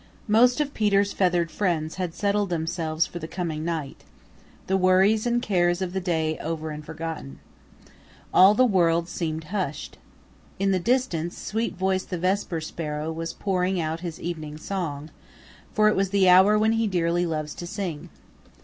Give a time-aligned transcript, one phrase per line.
[0.27, 4.03] Most of Peter's feathered friends had settled themselves for the coming night,
[4.65, 7.37] the worries and cares of the day over and forgotten.
[8.33, 9.99] All the Great World seemed hushed.
[10.57, 15.11] In the distance Sweetvoice the Vesper Sparrow was pouring out his evening song,
[15.71, 18.09] for it was the hour when he dearly loves to sing.